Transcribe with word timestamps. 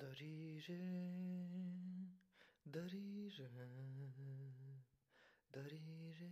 Darire, 0.00 0.78
darire, 2.72 3.48
darire. 5.54 6.30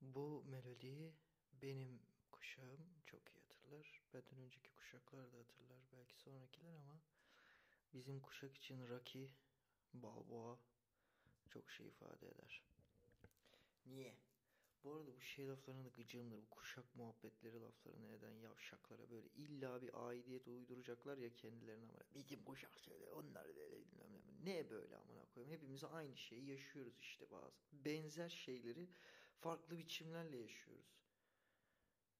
Bu 0.00 0.44
melodiyi 0.44 1.14
benim 1.52 2.00
kuşağım 2.32 2.80
çok 3.06 3.28
iyi 3.28 3.40
hatırlar. 3.40 4.02
Benden 4.14 4.38
önceki 4.38 4.74
kuşaklar 4.74 5.32
da 5.32 5.38
hatırlar. 5.38 5.80
Belki 5.92 6.16
sonrakiler 6.16 6.74
ama 6.74 7.00
bizim 7.94 8.20
kuşak 8.20 8.56
için 8.56 8.88
Rocky, 8.88 9.28
Balboa 9.94 10.58
çok 11.48 11.70
şey 11.70 11.88
ifade 11.88 12.28
eder. 12.28 12.62
Niye? 13.86 14.16
Bu 14.84 14.92
arada 14.92 15.16
bu 15.16 15.20
şey 15.20 15.48
laflarına 15.48 15.84
da 15.84 15.88
gıcığımdır. 15.88 16.42
Bu 16.42 16.50
kuşak 16.50 16.96
muhabbetleri 16.96 17.60
laflarına 17.60 18.06
neden 18.06 18.30
yavşaklara 18.32 19.10
böyle 19.10 19.28
illa 19.28 19.82
bir 19.82 20.08
aidiyet 20.08 20.48
uyduracaklar 20.48 21.18
ya 21.18 21.34
kendilerine 21.34 21.92
ama 21.92 22.00
bizim 22.14 22.44
kuşak 22.44 22.78
şöyle 22.78 23.06
onlar 23.06 23.56
böyle 23.56 23.76
bilmem 23.80 24.12
ne. 24.12 24.44
Ne 24.44 24.70
böyle 24.70 24.96
amına 24.96 25.24
koyayım. 25.24 25.54
Hepimiz 25.54 25.84
aynı 25.84 26.16
şeyi 26.16 26.46
yaşıyoruz 26.46 26.98
işte 27.00 27.30
bazı. 27.30 27.60
Benzer 27.72 28.28
şeyleri 28.28 28.88
farklı 29.40 29.78
biçimlerle 29.78 30.36
yaşıyoruz. 30.36 31.02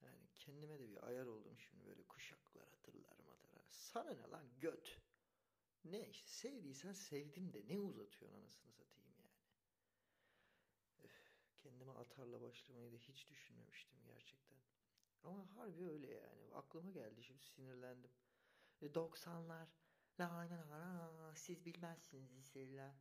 Yani 0.03 0.29
kendime 0.39 0.79
de 0.79 0.89
bir 0.89 1.07
ayar 1.07 1.27
oldum 1.27 1.59
şimdi 1.59 1.87
böyle 1.87 2.03
kuşaklar 2.03 2.69
hatırlar 2.69 3.17
hatırlar. 3.17 3.65
Sana 3.69 4.11
ne 4.11 4.31
lan 4.31 4.47
göt. 4.61 5.01
Ne 5.85 6.09
işte 6.09 6.29
sevdiysen 6.29 6.93
sevdim 6.93 7.53
de 7.53 7.63
ne 7.69 7.79
uzatıyorsun 7.79 8.39
anasını 8.39 8.73
satayım. 8.73 9.02
Kendime 11.93 12.05
atarla 12.05 12.43
başlamayı 12.43 12.93
da 12.93 12.97
hiç 12.97 13.29
düşünmemiştim 13.29 13.99
gerçekten. 14.05 14.59
Ama 15.25 15.57
harbi 15.57 15.85
öyle 15.85 16.15
yani. 16.15 16.55
Aklıma 16.55 16.91
geldi 16.91 17.23
şimdi 17.23 17.45
sinirlendim. 17.45 18.11
90'lar. 18.83 19.67
La 20.21 20.29
la 20.29 20.71
la 20.71 21.19
la 21.19 21.35
siz 21.35 21.65
bilmezsiniz 21.67 22.37
liseliler. 22.37 22.95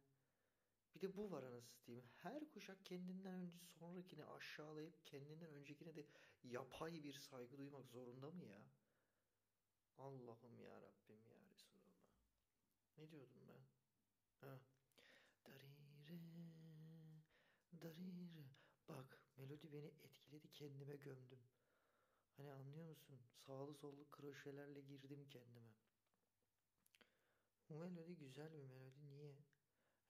Bir 0.96 1.02
de 1.02 1.16
bu 1.16 1.32
var 1.32 1.44
anasını 1.44 1.86
diyeyim. 1.86 2.10
Her 2.16 2.50
kuşak 2.50 2.86
kendinden 2.86 3.34
önce 3.34 3.58
sonrakini 3.80 4.26
aşağılayıp 4.26 5.06
kendinden 5.06 5.50
öncekine 5.50 5.96
de 5.96 6.06
yapay 6.44 7.04
bir 7.04 7.14
saygı 7.14 7.58
duymak 7.58 7.90
zorunda 7.90 8.32
mı 8.32 8.46
ya? 8.46 8.62
Allah'ım 9.98 10.60
ya 10.60 10.82
Rabbim 10.82 11.26
ya 11.26 11.38
Resulallah. 11.52 12.02
Ne 12.98 13.12
diyordum 13.12 13.42
ben? 13.50 13.64
Ha. 14.48 14.60
Darire. 15.46 15.82
Darire. 17.82 18.61
Bak 18.90 19.18
melodi 19.38 19.74
beni 19.74 19.88
etkiledi 19.88 20.52
kendime 20.52 20.96
gömdüm. 20.96 21.40
Hani 22.38 22.52
anlıyor 22.52 22.90
musun? 22.90 23.20
Sağlı 23.46 23.74
sollu 23.74 24.12
kroşelerle 24.12 24.82
girdim 24.82 25.28
kendime. 25.30 25.72
Bu 27.70 27.76
melodi 27.76 28.16
güzel 28.16 28.54
bir 28.54 28.64
melodi. 28.64 29.08
Niye? 29.08 29.36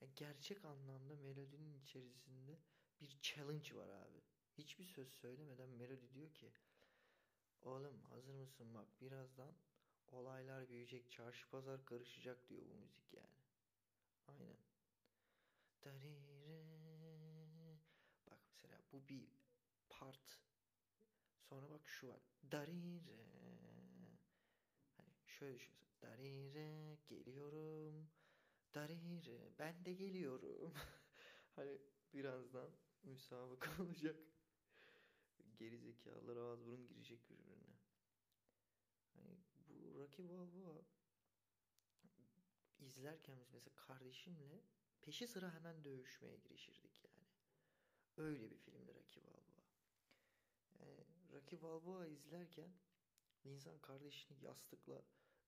Yani 0.01 0.11
gerçek 0.15 0.65
anlamda 0.65 1.15
melodinin 1.15 1.73
içerisinde 1.73 2.59
bir 3.01 3.19
challenge 3.21 3.75
var 3.75 3.89
abi. 3.89 4.21
Hiçbir 4.57 4.85
söz 4.85 5.09
söylemeden 5.09 5.69
melodi 5.69 6.13
diyor 6.13 6.33
ki 6.33 6.51
Oğlum 7.61 8.01
hazır 8.09 8.33
mısın 8.33 8.73
bak 8.73 8.87
birazdan 9.01 9.55
olaylar 10.11 10.69
büyüyecek 10.69 11.11
çarşı 11.11 11.49
pazar 11.49 11.85
karışacak 11.85 12.49
diyor 12.49 12.65
bu 12.69 12.75
müzik 12.75 13.13
yani. 13.13 13.41
Aynen. 14.27 14.57
Darire. 15.85 16.70
Bu 18.91 19.07
bir 19.09 19.27
part. 19.89 20.41
Sonra 21.39 21.69
bak 21.69 21.87
şu 21.87 22.07
var. 22.07 22.21
Darire. 22.51 23.25
Hani 24.97 25.09
şöyle 25.25 25.55
düşünüyorsun. 25.55 26.01
Darire 26.01 26.97
geliyorum. 27.07 28.09
Darire 28.75 29.53
ben 29.59 29.85
de 29.85 29.93
geliyorum. 29.93 30.73
hani 31.55 31.77
birazdan 32.13 32.71
müsabaka 33.03 33.83
olacak. 33.83 34.15
Gerizekalılar 35.57 36.37
ağız 36.37 36.65
burun 36.65 36.87
girecek 36.87 37.29
birbirine. 37.29 37.77
Hani 39.13 39.37
bu 39.69 39.95
Rocky 39.99 40.29
Balboa 40.29 40.85
izlerken 42.79 43.39
biz 43.39 43.53
mesela 43.53 43.75
kardeşimle 43.75 44.61
peşi 45.01 45.27
sıra 45.27 45.53
hemen 45.53 45.83
dövüşmeye 45.83 46.35
girişirdik 46.37 47.03
yani. 47.03 47.10
Öyle 48.17 48.51
bir 48.51 48.57
filmdi 48.57 48.93
Rocky 48.93 49.25
Balboa. 49.25 49.65
Yani 50.79 51.05
Rocky 51.31 51.61
Balboa 51.61 52.07
izlerken 52.07 52.71
insan 53.43 53.79
kardeşini 53.81 54.43
yastıkla 54.43 55.01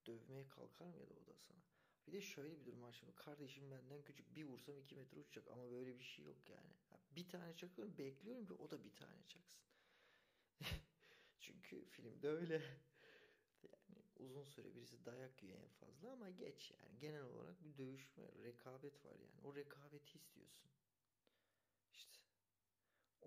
dövmeye 0.06 0.50
kalkar 0.50 0.86
mı 0.86 1.00
ya 1.00 1.10
da 1.10 1.14
o 1.14 1.26
da 1.26 1.36
sana? 1.36 1.64
Bir 2.08 2.12
de 2.12 2.22
şöyle 2.22 2.60
bir 2.60 2.66
durum 2.66 2.82
var 2.82 2.94
şimdi. 2.94 3.16
Kardeşim 3.16 3.72
benden 3.72 4.04
küçük 4.04 4.36
bir 4.36 4.44
vursam 4.44 4.78
iki 4.80 4.96
metre 4.96 5.18
uçacak 5.18 5.48
ama 5.48 5.72
böyle 5.72 6.00
bir 6.00 6.04
şey 6.04 6.26
yok 6.26 6.50
yani. 6.50 6.74
Bir 7.12 7.30
tane 7.30 7.56
çakıyorum 7.56 7.98
bekliyorum 7.98 8.46
ki 8.46 8.54
o 8.54 8.72
da 8.72 8.84
bir 8.84 8.96
tane 8.96 9.28
çaksın. 9.28 9.64
Çünkü 11.40 11.86
filmde 11.86 12.30
öyle. 12.30 12.62
Yani 13.64 14.04
uzun 14.20 14.44
süre 14.44 14.76
birisi 14.76 15.06
dayak 15.06 15.44
yiyor 15.44 15.60
en 15.60 15.70
fazla 15.70 16.12
ama 16.12 16.30
geç 16.30 16.72
yani. 16.72 17.00
Genel 17.00 17.24
olarak 17.24 17.64
bir 17.64 17.78
dövüşme, 17.78 18.24
rekabet 18.44 19.06
var 19.06 19.20
yani. 19.20 19.42
O 19.44 19.56
rekabeti 19.56 20.18
istiyorsun. 20.18 20.70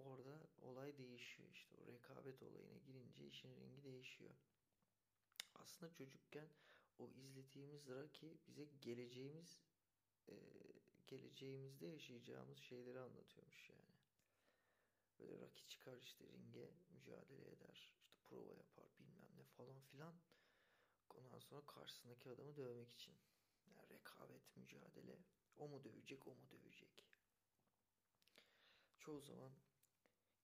Orada 0.04 0.40
olay 0.62 0.98
değişiyor 0.98 1.48
işte. 1.52 1.76
O 1.76 1.92
rekabet 1.92 2.42
olayına 2.42 2.78
girince 2.78 3.26
işin 3.26 3.56
rengi 3.56 3.84
değişiyor. 3.84 4.34
Aslında 5.54 5.92
çocukken 5.92 6.48
o 6.98 7.08
izlediğimiz 7.10 7.88
Rocky 7.88 8.38
bize 8.46 8.64
geleceğimiz 8.80 9.60
e, 10.28 10.34
geleceğimizde 11.06 11.86
yaşayacağımız 11.86 12.58
şeyleri 12.58 13.00
anlatıyormuş 13.00 13.68
yani. 13.68 13.96
Böyle 15.18 15.38
Rocky 15.40 15.66
çıkar 15.68 15.96
işte 15.96 16.24
ringe 16.28 16.70
mücadele 16.90 17.50
eder. 17.50 17.74
işte 17.74 17.96
prova 18.24 18.54
yapar 18.54 18.86
bilmem 18.98 19.36
ne 19.36 19.44
falan 19.44 19.80
filan. 19.80 20.14
Ondan 21.10 21.38
sonra 21.38 21.66
karşısındaki 21.66 22.30
adamı 22.30 22.56
dövmek 22.56 22.92
için. 22.92 23.14
Yani 23.66 23.88
rekabet, 23.90 24.56
mücadele. 24.56 25.18
O 25.56 25.68
mu 25.68 25.84
dövecek, 25.84 26.26
o 26.26 26.34
mu 26.34 26.50
dövecek. 26.50 27.06
Çoğu 28.98 29.20
zaman 29.20 29.52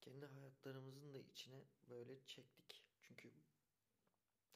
kendi 0.03 0.25
hayatlarımızın 0.25 1.13
da 1.13 1.19
içine 1.19 1.65
böyle 1.89 2.25
çektik. 2.25 2.83
Çünkü 3.01 3.31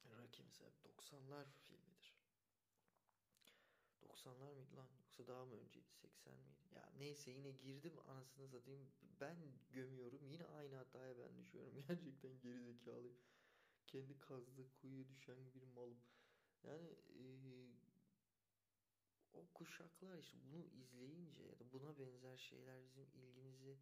Rocky 0.05 0.47
mesela 0.47 0.71
90'lar 0.83 1.45
filmidir. 1.51 2.17
90'lar 4.01 4.53
mıydı 4.53 4.75
lan? 4.75 4.87
Yoksa 4.99 5.27
daha 5.27 5.45
mı 5.45 5.55
önceydi? 5.55 5.91
80 6.01 6.33
miydi? 6.33 6.75
Ya 6.75 6.91
neyse 6.97 7.31
yine 7.31 7.51
girdim 7.51 7.93
anasını 8.07 8.47
satayım. 8.47 8.91
Ben 9.21 9.37
gömüyorum. 9.69 10.27
Yine 10.27 10.45
aynı 10.45 10.75
hataya 10.75 11.17
ben 11.17 11.37
düşüyorum. 11.37 11.73
Gerçekten 11.87 12.39
gerizekalıyım. 12.39 13.17
Kendi 13.87 14.19
kazdığı 14.19 14.73
kuyuya 14.81 15.09
düşen 15.09 15.53
bir 15.53 15.63
malım. 15.63 16.01
Yani 16.63 16.89
e, 17.09 17.23
o 19.33 19.47
kuşaklar 19.53 20.17
işte 20.17 20.37
bunu 20.51 20.65
izleyince 20.65 21.43
ya 21.43 21.59
da 21.59 21.71
buna 21.71 21.99
benzer 21.99 22.37
şeyler 22.37 22.83
bizim 22.85 23.07
ilgimizi 23.15 23.77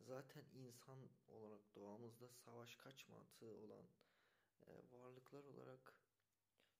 zaten 0.00 0.44
insan 0.54 1.10
olarak 1.28 1.74
doğamızda 1.74 2.28
savaş 2.28 2.76
kaç 2.76 3.08
mantığı 3.08 3.54
olan 3.54 3.86
e, 4.66 4.70
varlıklar 4.92 5.44
olarak 5.44 5.94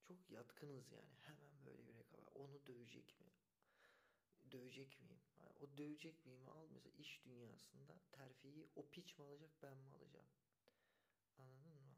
çok 0.02 0.30
yatkınız 0.30 0.92
yani. 0.92 1.14
Hemen 1.20 1.64
böyle 1.66 1.88
bir 1.88 1.94
rekabet. 1.94 2.36
Onu 2.36 2.66
dövecek 2.66 3.20
mi? 3.20 3.26
Dövecek 4.52 5.00
miyim? 5.00 5.20
Yani 5.38 5.52
o 5.60 5.76
dövecek 5.76 6.26
miyim? 6.26 6.48
Al 6.48 6.68
mesela 6.70 6.94
iş 6.96 7.24
dünyasında 7.24 8.00
terfiyi 8.12 8.68
o 8.76 8.90
piç 8.90 9.18
mi 9.18 9.24
alacak 9.24 9.50
ben 9.62 9.76
mi 9.76 9.88
alacağım? 9.88 10.26
Anladın 11.38 11.72
mı? 11.72 11.96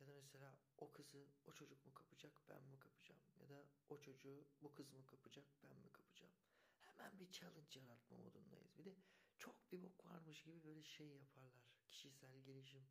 Ya 0.00 0.06
da 0.06 0.12
mesela 0.14 0.58
o 0.78 0.92
kızı 0.92 1.26
o 1.46 1.52
çocuk 1.52 1.86
mu 1.86 1.94
kapacak 1.94 2.32
ben 2.48 2.62
mi 2.62 2.78
kapacağım? 2.78 3.20
Ya 3.40 3.48
da 3.48 3.64
o 3.88 4.00
çocuğu 4.00 4.46
bu 4.62 4.74
kız 4.74 4.92
mı 4.92 5.06
kapacak 5.06 5.44
ben 5.62 5.76
mi 5.76 5.92
kapacağım? 5.92 6.32
Hemen 6.80 7.20
bir 7.20 7.30
challenge 7.30 7.80
yaratma 7.80 8.16
modundayız. 8.16 8.78
Bir 8.78 8.84
de 8.84 8.94
çok 9.38 9.72
bir 9.72 9.82
bok 9.82 10.04
varmış 10.06 10.42
gibi 10.42 10.64
böyle 10.64 10.84
şey 10.84 11.08
yaparlar. 11.08 11.64
Kişisel 11.86 12.40
gelişim, 12.40 12.88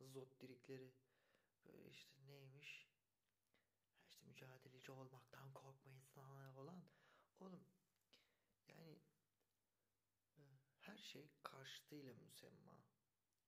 zot 0.00 0.40
dirikleri. 0.40 0.92
Böyle 1.64 1.90
işte 1.90 2.26
neymiş? 2.26 2.94
işte 4.14 4.26
mücadeleci 4.26 4.92
olmaktan 4.92 5.52
korkmayın 5.52 6.02
falan. 6.54 6.84
Oğlum 7.40 7.64
yani 8.68 8.98
e, 10.38 10.42
her 10.78 10.98
şey 10.98 11.30
karşıtıyla 11.42 12.14
müsemma. 12.14 12.84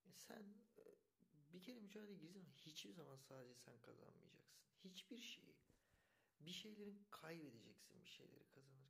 E 0.04 0.12
sen 0.12 0.56
e, 0.78 0.84
bir 1.52 1.62
kere 1.62 1.80
mücadele 1.80 2.32
zaman 2.32 2.50
hiçbir 2.56 2.92
zaman 2.92 3.16
sadece 3.16 3.54
sen 3.54 3.80
kazanmayacaksın. 3.80 4.56
Hiçbir 4.84 5.18
şeyi. 5.18 5.56
Bir 6.40 6.52
şeylerin 6.52 7.06
kaybedeceksin 7.10 8.02
bir 8.02 8.08
şeyleri 8.08 8.44
kazanırken. 8.48 8.85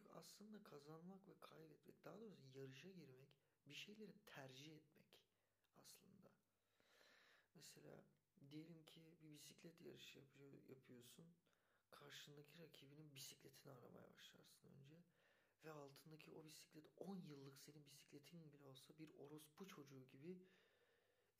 Çünkü 0.00 0.12
aslında 0.18 0.62
kazanmak 0.62 1.28
ve 1.28 1.40
kaybetmek, 1.40 2.04
daha 2.04 2.20
doğrusu 2.20 2.58
yarışa 2.58 2.90
girmek, 2.90 3.28
bir 3.66 3.74
şeyleri 3.74 4.12
tercih 4.26 4.76
etmek 4.76 5.22
aslında. 5.76 6.30
Mesela 7.54 8.04
diyelim 8.50 8.84
ki 8.84 9.00
bir 9.22 9.32
bisiklet 9.32 9.80
yarışı 9.80 10.18
yapıyor, 10.18 10.52
yapıyorsun. 10.68 11.34
Karşındaki 11.90 12.58
rakibinin 12.58 13.14
bisikletini 13.14 13.72
aramaya 13.72 14.12
başlarsın 14.12 14.68
önce. 14.68 15.04
Ve 15.64 15.70
altındaki 15.70 16.30
o 16.30 16.44
bisiklet 16.44 16.84
10 16.96 17.16
yıllık 17.16 17.58
senin 17.58 17.90
bisikletin 17.90 18.44
bile 18.44 18.58
olsa 18.58 18.98
bir 18.98 19.10
orospu 19.14 19.66
çocuğu 19.68 20.04
gibi 20.04 20.38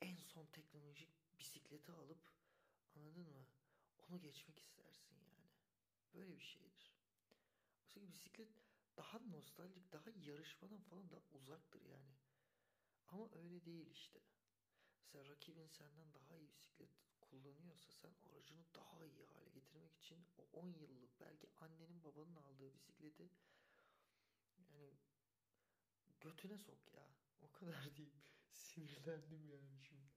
en 0.01 0.17
son 0.17 0.47
teknolojik 0.47 1.39
bisikleti 1.39 1.93
alıp 1.93 2.33
anladın 2.95 3.29
mı? 3.31 3.47
Onu 3.99 4.21
geçmek 4.21 4.59
istersin 4.59 5.15
yani. 5.15 5.49
Böyle 6.15 6.37
bir 6.37 6.45
şeydir. 6.45 7.00
Oysa 7.91 8.01
ki 8.01 8.13
bisiklet 8.13 8.49
daha 8.97 9.19
nostaljik, 9.19 9.93
daha 9.93 10.11
yarışmadan 10.11 10.81
falan 10.81 11.11
daha 11.11 11.21
uzaktır 11.33 11.83
yani. 11.83 12.15
Ama 13.09 13.31
öyle 13.35 13.65
değil 13.65 13.91
işte. 13.91 14.21
Mesela 15.01 15.29
rakibin 15.31 15.69
senden 15.69 16.15
daha 16.15 16.37
iyi 16.37 16.53
bisiklet 16.53 16.91
kullanıyorsa 17.21 17.93
sen 17.93 18.15
aracını 18.31 18.65
daha 18.75 19.05
iyi 19.07 19.25
hale 19.27 19.51
getirmek 19.51 19.97
için 19.97 20.27
o 20.39 20.49
10 20.53 20.73
yıllık 20.73 21.21
belki 21.21 21.49
annenin 21.57 22.05
babanın 22.05 22.37
aldığı 22.37 22.75
bisikleti 22.75 23.31
yani 24.59 24.99
götüne 26.21 26.59
sok 26.59 26.95
ya. 26.95 27.09
O 27.41 27.53
kadar 27.53 27.85
diyeyim. 27.97 28.23
Sinirlendim 28.53 29.49
yani 29.49 29.81
şimdi. 29.81 30.11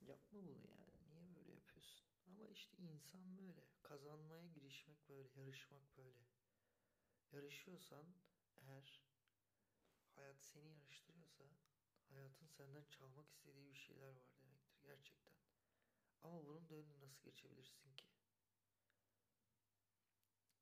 Yapma 0.00 0.38
bunu 0.46 0.66
yani. 0.68 0.92
Niye 1.14 1.34
böyle 1.34 1.52
yapıyorsun? 1.52 2.06
Ama 2.26 2.48
işte 2.48 2.76
insan 2.76 3.38
böyle. 3.38 3.64
Kazanmaya 3.82 4.46
girişmek 4.46 5.08
böyle. 5.08 5.28
Yarışmak 5.40 5.96
böyle. 5.96 6.18
Yarışıyorsan 7.32 8.06
eğer 8.56 9.02
hayat 10.14 10.44
seni 10.44 10.72
yarıştırıyorsa 10.72 11.44
hayatın 12.08 12.46
senden 12.46 12.84
çalmak 12.84 13.30
istediği 13.30 13.70
bir 13.70 13.78
şeyler 13.78 14.08
var 14.08 14.30
demektir 14.42 14.78
gerçekten. 14.82 15.32
Ama 16.22 16.46
bunun 16.46 16.68
da 16.68 16.74
önüne 16.74 17.00
nasıl 17.00 17.22
geçebilirsin 17.22 17.94
ki? 17.96 18.06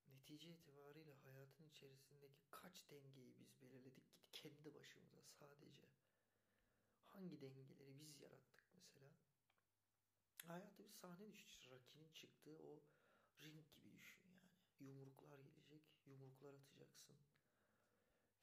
Netice 0.07 0.51
itibariyle 0.51 1.15
hayatın 1.15 1.65
içerisindeki 1.65 2.41
kaç 2.51 2.91
dengeyi 2.91 3.39
biz 3.39 3.61
belirledik 3.61 4.11
ki 4.11 4.19
kendi 4.33 4.75
başımıza 4.75 5.23
sadece. 5.23 5.89
Hangi 7.05 7.41
dengeleri 7.41 8.01
biz 8.01 8.21
yarattık 8.21 8.65
mesela? 8.75 9.17
Hayatı 10.43 10.85
bir 10.85 10.93
sahne 10.93 11.33
düşün. 11.33 11.71
Rakinin 11.71 12.09
çıktığı 12.13 12.59
o 12.59 12.83
ring 13.41 13.71
gibi 13.71 13.93
düşün 13.93 14.29
yani. 14.29 14.51
Yumruklar 14.81 15.39
gelecek, 15.77 16.07
yumruklar 16.07 16.55
atacaksın. 16.55 17.17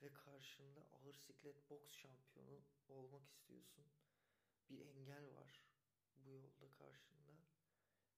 Ve 0.01 0.13
karşında 0.13 0.81
ağır 0.81 1.13
siklet 1.13 1.69
boks 1.69 1.91
şampiyonu 1.91 2.61
olmak 2.87 3.27
istiyorsun. 3.27 3.85
Bir 4.69 4.85
engel 4.85 5.33
var 5.33 5.65
bu 6.15 6.31
yolda 6.31 6.71
karşında. 6.71 7.37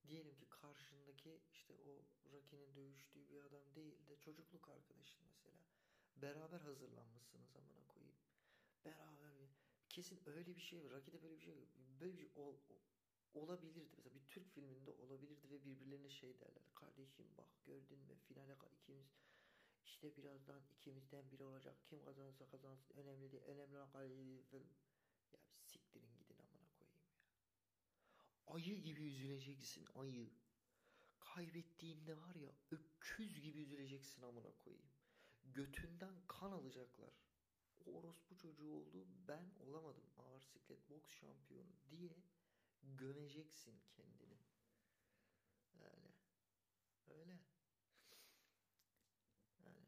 Diyelim 0.08 0.36
ki 0.36 0.50
karşındaki 0.50 1.42
işte 1.52 1.74
o 1.74 2.06
Rocky'nin 2.32 2.76
dövüştüğü 2.76 3.30
bir 3.30 3.42
adam 3.42 3.76
değil 3.76 4.08
de 4.08 4.18
çocukluk 4.20 4.70
arkadaşın 4.70 5.24
mesela. 5.26 5.60
Beraber 6.16 6.60
hazırlanmışsınız 6.60 7.56
amına 7.56 7.88
koyayım. 7.88 8.18
Beraber 8.86 9.40
bir 9.40 9.50
kesin 9.90 10.22
öyle 10.26 10.56
bir 10.56 10.62
şey 10.62 10.84
var. 10.84 10.92
Rocky'de 10.92 11.22
böyle 11.24 11.36
bir 11.36 11.42
şey 11.42 11.68
böyle 12.00 12.14
bir 12.14 12.18
şey 12.18 12.32
ol, 12.36 12.58
olabilirdi. 13.40 13.90
Mesela 13.96 14.16
bir 14.16 14.26
Türk 14.28 14.50
filminde 14.54 14.92
olabilirdi 14.92 15.50
ve 15.50 15.66
birbirlerine 15.66 16.10
şey 16.10 16.40
derler. 16.40 16.64
Kardeşim 16.76 17.26
bak 17.38 17.48
gördün 17.66 18.00
mü 18.00 18.16
finale 18.16 18.56
ikimiz 18.56 19.26
işte 19.86 20.18
birazdan 20.18 20.62
ikimizden 20.72 21.32
biri 21.32 21.44
olacak. 21.44 21.76
Kim 21.86 22.02
kazanırsa 22.02 22.50
kazansın 22.50 22.98
önemli 22.98 23.32
değil. 23.32 23.44
Önemli 23.44 23.78
olan 23.78 23.90
film. 24.50 24.68
Ya 25.34 25.40
bir 25.54 25.62
siktirin 25.62 26.18
gidin 26.18 26.38
amına 26.38 26.70
koyayım 26.80 27.00
ya. 27.02 27.18
Ayı 28.48 28.82
gibi 28.82 29.04
üzüleceksin 29.04 29.88
ayı. 29.96 30.30
Kaybettiğinde 31.20 32.18
var 32.18 32.36
ya 32.36 32.52
öküz 32.72 33.42
gibi 33.42 33.60
üzüleceksin 33.60 34.22
amına 34.22 34.52
koyayım. 34.64 34.90
Götünden 35.44 36.16
kan 36.28 36.52
alacaklar. 36.52 37.14
O 37.86 37.94
orospu 38.00 38.38
çocuğu 38.38 38.72
oldu 38.72 39.08
ben 39.28 39.52
olamadım 39.60 40.04
ağır 40.18 40.42
siklet 40.42 40.90
boks 40.90 41.12
şampiyonu 41.12 41.74
diye 41.90 42.16
gömeceksin 42.98 43.82
kendini. 43.92 44.38
Öyle. 45.80 46.14
Öyle. 47.08 47.40
Yani 49.60 49.86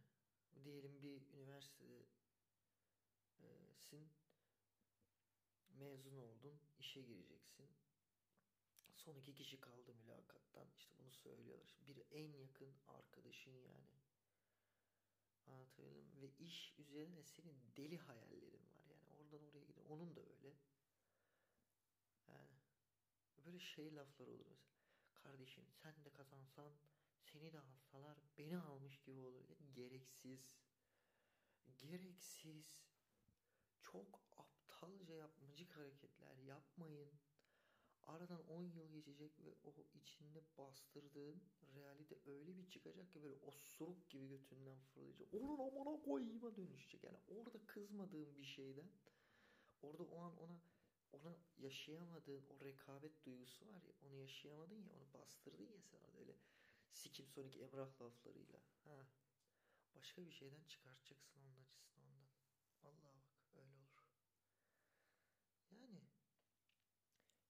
diyelim 0.63 1.01
bir 1.01 1.21
üniversitedesin. 1.33 4.09
Mezun 5.69 6.17
oldun 6.17 6.59
işe 6.79 7.01
gireceksin. 7.01 7.69
Son 8.93 9.15
iki 9.15 9.33
kişi 9.33 9.59
kaldı 9.59 9.93
mülakattan. 9.93 10.67
İşte 10.77 10.93
bunu 10.99 11.11
söylüyorlar. 11.11 11.75
Bir 11.87 12.03
en 12.11 12.33
yakın 12.33 12.73
arkadaşın 12.87 13.55
yani. 13.55 13.97
Anlatabildim 15.45 16.21
ve 16.21 16.31
iş 16.39 16.73
üzerine 16.77 17.23
senin 17.23 17.57
deli 17.77 17.97
hayallerin 17.97 18.71
var 18.71 18.85
yani. 18.89 19.09
Oradan 19.09 19.43
oraya 19.43 19.63
gidiyor. 19.63 19.85
Onun 19.89 20.15
da 20.15 20.21
öyle 20.21 20.55
böyle 23.57 23.65
şey 23.65 23.95
laflar 23.95 24.27
olur 24.27 24.45
mesela 24.49 24.77
kardeşim 25.13 25.63
sen 25.83 26.05
de 26.05 26.09
kazansan 26.09 26.71
seni 27.19 27.53
de 27.53 27.59
alsalar 27.59 28.17
beni 28.37 28.57
almış 28.57 29.01
gibi 29.01 29.19
olur. 29.19 29.57
Gereksiz. 29.73 30.59
Gereksiz. 31.77 32.87
Çok 33.81 34.21
aptalca 34.37 35.13
yapmacık 35.13 35.77
hareketler 35.77 36.37
yapmayın. 36.37 37.11
Aradan 38.03 38.47
10 38.47 38.63
yıl 38.63 38.91
geçecek 38.91 39.39
ve 39.39 39.55
o 39.63 39.73
içinde 39.93 40.41
bastırdığın 40.57 41.41
realite 41.75 42.15
öyle 42.25 42.57
bir 42.57 42.69
çıkacak 42.69 43.13
ki 43.13 43.23
böyle 43.23 43.35
osuruk 43.35 44.09
gibi 44.09 44.27
götünden 44.27 44.79
fırlayacak. 44.79 45.33
Onun 45.33 45.59
amına 45.59 46.01
koyayıma 46.01 46.55
dönüşecek. 46.55 47.03
Yani 47.03 47.17
orada 47.27 47.65
kızmadığın 47.65 48.37
bir 48.37 48.43
şeyden 48.43 48.89
orada 49.81 50.03
o 50.03 50.19
an 50.19 50.37
ona 50.37 50.59
ona 51.11 51.35
yaşayamadığın 51.57 52.45
o 52.49 52.65
rekabet 52.65 53.25
duygusu 53.25 53.67
var 53.67 53.83
ya 53.83 53.93
onu 54.01 54.15
yaşayamadın 54.15 54.83
ya 54.83 54.93
onu 54.93 55.13
bastırdın 55.13 55.67
ya 55.67 55.81
sen 55.81 55.97
orada 55.97 56.19
öyle 56.19 56.35
Sikim 56.91 57.27
Sonic 57.27 57.59
Emrah 57.59 58.01
laflarıyla. 58.01 58.59
Ha. 58.83 59.07
Başka 59.95 60.25
bir 60.25 60.31
şeyden 60.31 60.63
çıkartacaksın 60.63 61.39
onun 61.41 61.55
acısını 61.55 62.03
ondan. 62.03 62.29
Vallahi 62.83 63.21
bak 63.21 63.43
öyle 63.55 63.73
olur. 63.73 64.03
Yani 65.71 66.01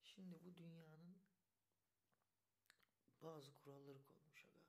şimdi 0.03 0.43
bu 0.43 0.55
dünyanın 0.55 1.17
bazı 3.21 3.53
kuralları 3.55 4.03
konmuş 4.03 4.45
aga. 4.45 4.61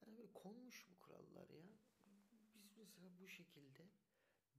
Yani 0.00 0.16
böyle 0.16 0.32
konmuş 0.32 0.86
bu 0.88 0.98
kurallar 0.98 1.48
ya. 1.48 1.64
Biz 2.54 2.76
mesela 2.76 3.18
bu 3.18 3.28
şekilde 3.28 3.90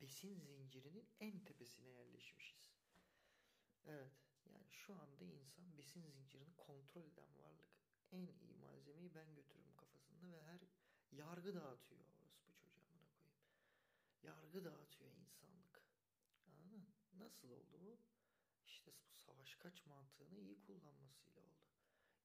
besin 0.01 0.39
zincirinin 0.39 1.07
en 1.19 1.39
tepesine 1.39 1.89
yerleşmişiz. 1.89 2.64
Evet. 3.87 4.11
Yani 4.45 4.71
şu 4.71 4.93
anda 4.95 5.25
insan 5.25 5.77
besin 5.77 6.01
zincirini 6.01 6.55
kontrol 6.57 7.03
eden 7.03 7.37
varlık 7.39 7.75
en 8.11 8.27
iyi 8.27 8.55
malzemeyi 8.55 9.15
ben 9.15 9.35
götürürüm 9.35 9.75
kafasında 9.77 10.31
ve 10.31 10.41
her 10.43 10.61
yargı 11.11 11.55
dağıtıyor 11.55 12.01
orası 12.01 12.29
bu 12.47 12.53
çocuğa 12.53 12.85
buna 12.93 13.09
koyayım. 13.13 13.39
Yargı 14.23 14.65
dağıtıyor 14.65 15.11
insanlık. 15.11 15.81
Anladın? 16.47 16.87
Nasıl 17.13 17.49
oldu 17.49 17.79
bu? 17.81 17.99
İşte 18.65 18.91
bu 18.91 19.17
savaş 19.17 19.55
kaç 19.55 19.85
mantığını 19.85 20.39
iyi 20.39 20.61
kullanmasıyla 20.61 21.41
oldu. 21.41 21.65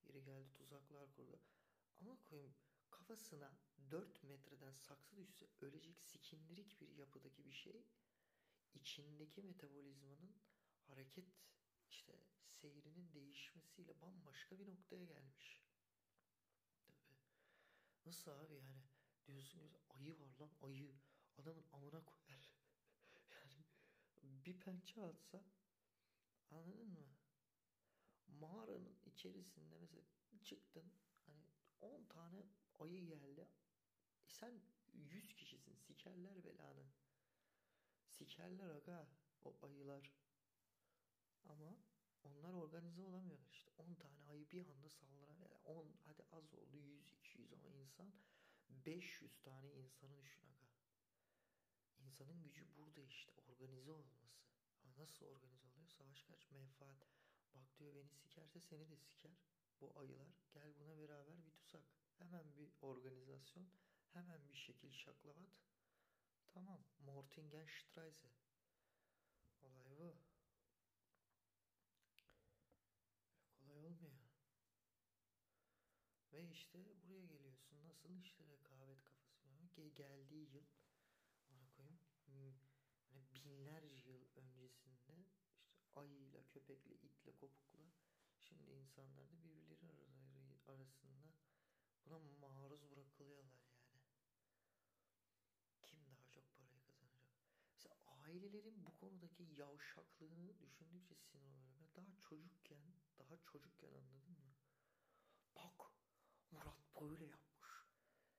Yeri 0.02 0.24
geldi 0.24 0.52
tuzaklar 0.54 1.12
kurdu. 1.12 1.40
Ama 2.00 2.16
koyayım 2.22 2.54
kafasına 2.90 3.52
4 3.90 4.22
metreden 4.22 4.74
saksı 4.74 5.16
düşse 5.16 5.46
ölecek 5.60 6.02
sikindirik 6.02 6.80
bir 6.80 6.88
yapıdaki 6.88 7.44
bir 7.44 7.52
şey 7.52 7.84
içindeki 8.74 9.42
metabolizmanın 9.42 10.34
hareket 10.90 11.28
işte 11.90 12.12
seyrinin 12.44 13.12
değişmesiyle 13.12 14.00
bambaşka 14.00 14.58
bir 14.58 14.66
noktaya 14.66 15.04
gelmiş. 15.04 15.62
Nasıl 18.06 18.30
abi 18.30 18.54
yani 18.54 18.82
diyorsun 19.26 19.68
ki 19.68 19.78
ayı 19.88 20.18
var 20.20 20.32
lan 20.40 20.50
ayı 20.62 20.94
adamın 21.38 21.64
amına 21.72 22.04
koyar. 22.04 22.52
yani 24.22 24.44
bir 24.44 24.60
pençe 24.60 25.02
atsa 25.02 25.44
anladın 26.50 26.88
mı? 26.88 27.06
Mağaranın 28.26 28.98
içerisinde 29.06 29.78
mesela 29.78 30.02
çıktın 30.42 30.92
hani 31.26 31.44
10 31.80 32.04
tane 32.04 32.46
ayı 32.78 33.06
geldi. 33.06 33.48
E 34.24 34.28
sen 34.28 34.60
100 34.92 35.34
kişisin 35.34 35.74
sikerler 35.74 36.44
belanı. 36.44 36.86
Sikerler 38.06 38.70
aga 38.70 39.08
o 39.44 39.56
ayılar. 39.62 40.10
Ama 41.44 41.76
onlar 42.24 42.52
organize 42.52 43.02
olamıyorlar 43.02 43.50
işte. 43.50 43.70
10 43.78 43.94
tane 43.94 44.22
ayı 44.22 44.50
bir 44.50 44.66
anda 44.66 44.88
saldıran 44.88 45.40
10 45.64 45.96
hadi 46.04 46.22
az 46.30 46.54
oldu 46.54 46.76
100 46.78 47.12
200 47.12 47.52
ama 47.52 47.68
insan 47.68 48.12
500 48.68 49.40
tane 49.40 49.72
insanı 49.72 50.22
düşün 50.22 50.46
aga. 50.46 50.66
İnsanın 51.98 52.42
gücü 52.42 52.76
burada 52.76 53.02
işte 53.02 53.32
organize 53.32 53.90
olması. 53.90 54.26
Ama 54.84 54.96
nasıl 54.98 55.26
organize 55.26 55.68
oluyor? 55.68 55.88
Savaş 55.88 56.22
kaç 56.22 56.50
menfaat. 56.50 57.06
Bak 57.54 57.78
diyor 57.78 57.94
beni 57.94 58.10
sikerse 58.10 58.60
seni 58.60 58.90
de 58.90 58.96
siker. 58.96 59.32
bu 59.80 59.98
ayılar. 59.98 60.34
Gel 60.52 60.78
buna 60.78 60.98
beraber 60.98 61.46
bir 61.46 61.50
tusak. 61.50 61.84
Hemen 62.18 62.56
bir 62.56 62.72
organizasyon. 62.80 63.68
Hemen 64.12 64.48
bir 64.48 64.54
şekil 64.54 64.92
şaklavat. 64.92 65.50
Tamam. 66.48 66.84
Mortingenstreise. 66.98 68.28
Olay 69.62 69.98
bu. 69.98 70.29
Ve 76.40 76.48
işte 76.48 76.78
buraya 77.02 77.24
geliyorsun. 77.24 77.82
Nasıl 77.82 78.18
işte 78.18 78.44
rekabet 78.46 79.04
kafası. 79.04 79.48
Ge 79.74 79.88
geldiği 79.88 80.50
yıl 80.54 80.64
ona 81.50 81.70
koyayım. 81.70 81.98
Hani 82.26 82.54
binlerce 83.34 84.10
yıl 84.10 84.26
öncesinde 84.34 85.24
işte 85.72 85.94
ayıyla, 85.94 86.48
köpekle, 86.48 86.94
itle, 86.94 87.32
kopukla 87.32 87.92
şimdi 88.38 88.70
insanlar 88.70 89.32
da 89.32 89.44
birbirleri 89.44 90.58
arasında 90.66 91.34
buna 92.06 92.18
maruz 92.18 92.90
bırakılıyorlar 92.90 93.62
yani. 93.74 94.00
Kim 95.82 96.06
daha 96.06 96.26
çok 96.28 96.54
parayı 96.54 96.80
kazanacak? 96.82 97.34
Mesela 97.72 97.96
ailelerin 98.06 98.86
bu 98.86 98.94
konudaki 98.94 99.42
yavşaklığını 99.42 100.60
düşündükçe 100.60 101.14
sinir 101.14 101.50
oluyorum. 101.52 101.90
Daha 101.96 102.16
çocukken, 102.20 102.94
daha 103.18 103.36
çocukken 103.36 103.92
anladın 103.92 104.32
mı? 104.32 104.54
Bak 105.56 105.90
Murat 106.50 107.00
böyle 107.00 107.24
yapmış. 107.24 107.68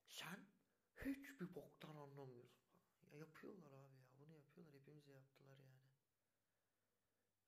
Sen 0.08 0.48
hiçbir 0.96 1.56
boktan 1.56 1.96
anlamıyorsun. 1.96 2.62
Ya 3.12 3.18
yapıyorlar 3.20 3.72
abi 3.72 3.96
ya. 3.98 4.06
Bunu 4.20 4.34
yapıyorlar. 4.34 4.75
Hepimize 4.75 5.12
yaptılar 5.12 5.58
yani. 5.58 5.82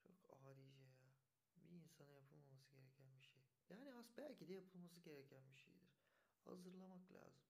Çok 0.04 0.38
adice 0.48 0.62
ya. 0.62 1.14
Bir 1.56 1.70
insana 1.70 2.14
yapılmaması 2.14 2.72
gereken 2.76 3.18
bir 3.18 3.24
şey. 3.24 3.42
Yani 3.70 3.94
az 3.94 4.18
belki 4.18 4.48
de 4.48 4.54
yapılması 4.54 5.00
gereken 5.00 5.52
bir 5.52 5.58
şeydir. 5.58 5.90
Hazırlamak 6.46 7.12
lazım. 7.12 7.46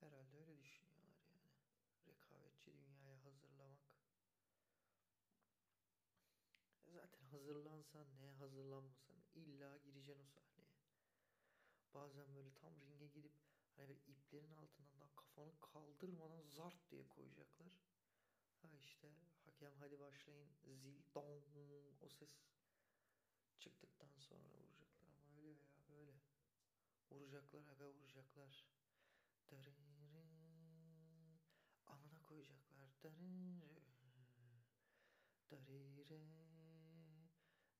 Herhalde 0.00 0.36
öyle 0.36 0.58
düşünüyorlar 0.58 1.18
yani. 1.28 1.50
Rekabetçi 2.06 2.72
dünyaya 2.72 3.24
hazırlamak. 3.24 3.78
Zaten 6.86 7.24
hazırlansan 7.24 8.06
ne 8.20 8.30
hazırlanmasan 8.30 9.22
illa 9.34 9.76
gireceksin 9.76 10.22
o 10.22 10.26
sahneye. 10.26 10.51
Bazen 11.94 12.34
böyle 12.34 12.54
tam 12.54 12.80
ringe 12.80 13.06
gidip 13.06 13.32
hani 13.76 13.88
bir 13.88 14.06
iplerin 14.06 14.50
altından 14.52 15.00
da 15.00 15.08
kafanı 15.16 15.60
kaldırmadan 15.60 16.42
zart 16.48 16.90
diye 16.90 17.08
koyacaklar. 17.08 17.72
Ha 18.62 18.68
işte 18.80 19.14
hakem 19.44 19.74
hadi 19.76 20.00
başlayın 20.00 20.48
zil 20.64 21.02
dong 21.14 21.56
o 22.00 22.08
ses 22.08 22.30
çıktıktan 23.58 24.18
sonra 24.18 24.48
vuracaklar 24.48 25.08
ama 25.08 25.36
öyle 25.36 25.56
veya 25.56 25.82
böyle 25.90 26.12
vuracaklar 27.10 27.66
aga 27.66 27.88
vuracaklar. 27.88 28.66
Darırı, 29.50 30.26
amına 31.86 32.22
koyacaklar. 32.22 33.02
Darırı, 33.02 33.62
darire, 35.60 36.22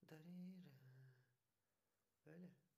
darire. 0.09 0.53
Böyle. 0.75 1.13
Böyle. 2.25 2.72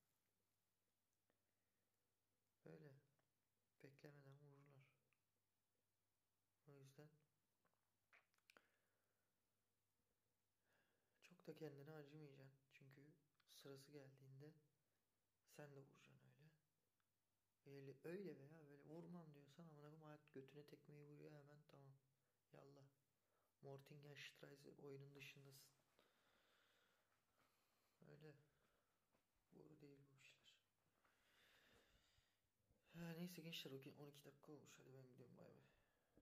Kendini 11.65 11.91
acımayacaksın. 11.91 12.67
Çünkü 12.73 13.01
sırası 13.49 13.91
geldiğinde 13.91 14.53
sen 15.47 15.75
de 15.75 15.79
vuracaksın 15.79 16.15
öyle. 16.15 16.51
Öyle, 17.65 17.95
öyle 18.03 18.37
veya 18.39 18.67
böyle 18.69 18.83
vurmam 18.83 19.33
diyorsan 19.33 19.63
amına 19.63 19.81
koyayım 19.81 20.01
hayat 20.01 20.33
götüne 20.33 20.63
tekmeyi 20.63 21.05
vuruyor 21.05 21.31
hemen 21.31 21.63
tamam. 21.67 21.95
Yallah. 22.53 22.87
Mortingenstreise 23.61 24.69
oyunun 24.69 25.15
dışındasın. 25.15 25.75
Öyle. 28.07 28.35
Bu 29.53 29.81
değil 29.81 29.99
bu 30.11 30.17
işler. 30.17 30.55
Ha, 32.93 33.13
neyse 33.17 33.41
gençler 33.41 33.71
o 33.71 33.81
gün 33.81 33.93
12 33.97 34.25
dakika 34.25 34.51
olmuş. 34.51 34.71
Hadi 34.77 34.93
ben 34.93 35.07
gidiyorum 35.07 35.37
bay 35.37 35.45
bay. 35.45 35.74